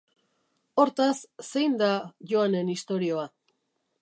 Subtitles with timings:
[0.83, 1.11] Hortaz,
[1.49, 1.93] zein da
[2.33, 3.29] Joanen istorioa?